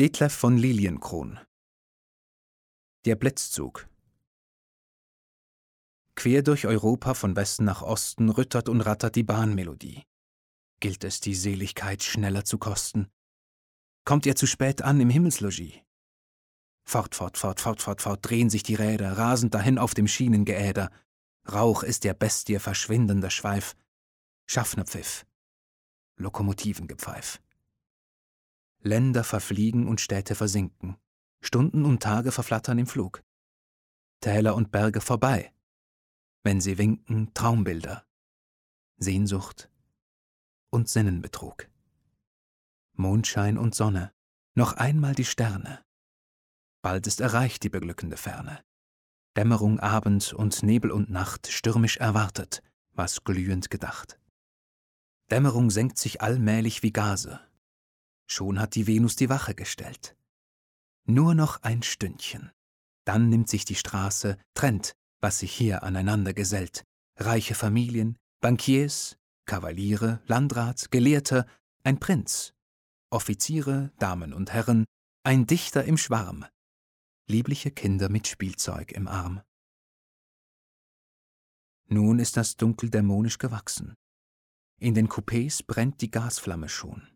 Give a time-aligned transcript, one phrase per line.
[0.00, 1.38] Detlef von Lilienkron
[3.04, 3.86] Der Blitzzug
[6.14, 10.04] Quer durch Europa von Westen nach Osten rüttert und rattert die Bahnmelodie.
[10.80, 13.10] Gilt es, die Seligkeit schneller zu kosten?
[14.06, 15.74] Kommt ihr zu spät an im Himmelslogis?
[16.82, 20.90] Fort, fort, fort, fort, fort, fort drehen sich die Räder, rasend dahin auf dem Schienengeäder.
[21.46, 23.76] Rauch ist der Bestie verschwindender Schweif.
[24.46, 25.26] Schaffnerpfiff.
[26.16, 27.38] Lokomotivengepfeif.
[28.82, 30.96] Länder verfliegen und Städte versinken.
[31.42, 33.22] Stunden und Tage verflattern im Flug.
[34.20, 35.52] Täler und Berge vorbei.
[36.42, 38.06] Wenn sie winken, Traumbilder.
[38.96, 39.70] Sehnsucht
[40.70, 41.68] und Sinnenbetrug.
[42.94, 44.12] Mondschein und Sonne,
[44.54, 45.84] noch einmal die Sterne.
[46.82, 48.62] Bald ist erreicht die beglückende Ferne.
[49.36, 52.62] Dämmerung, Abend und Nebel und Nacht stürmisch erwartet,
[52.92, 54.18] was glühend gedacht.
[55.30, 57.40] Dämmerung senkt sich allmählich wie Gase,
[58.30, 60.16] Schon hat die Venus die Wache gestellt.
[61.04, 62.52] Nur noch ein Stündchen.
[63.04, 66.84] Dann nimmt sich die Straße, trennt, was sich hier aneinander gesellt.
[67.16, 71.44] Reiche Familien, Bankiers, Kavaliere, Landrat, Gelehrte,
[71.82, 72.54] ein Prinz,
[73.10, 74.84] Offiziere, Damen und Herren,
[75.24, 76.46] ein Dichter im Schwarm,
[77.26, 79.42] liebliche Kinder mit Spielzeug im Arm.
[81.88, 83.94] Nun ist das Dunkel dämonisch gewachsen.
[84.78, 87.08] In den Coupés brennt die Gasflamme schon.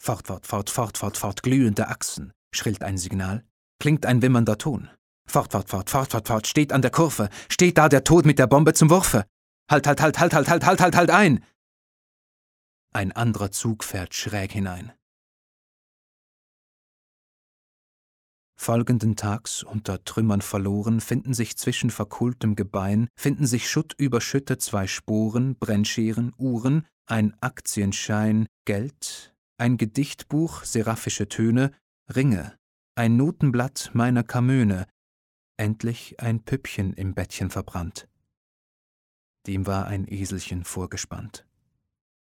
[0.00, 3.44] Fort, fort, fort, fort, fort, fort, glühende Achsen, schrillt ein Signal,
[3.80, 4.88] klingt ein wimmernder Ton.
[5.28, 8.38] Fort, fort, fort, fort, fort, fort, steht an der Kurve, steht da der Tod mit
[8.38, 9.26] der Bombe zum Wurfe.
[9.70, 11.44] Halt, halt, halt, halt, halt, halt, halt, halt, halt ein!
[12.94, 14.92] Ein anderer Zug fährt schräg hinein.
[18.56, 25.56] Folgenden Tags, unter Trümmern verloren, finden sich zwischen verkohltem Gebein, finden sich schuttüberschüttet zwei Sporen,
[25.56, 31.72] Brennscheren, Uhren, ein Aktienschein, Geld, ein Gedichtbuch, seraphische Töne,
[32.14, 32.56] Ringe,
[32.94, 34.86] ein Notenblatt meiner Kamöne,
[35.56, 38.08] endlich ein Püppchen im Bettchen verbrannt.
[39.46, 41.47] Dem war ein Eselchen vorgespannt.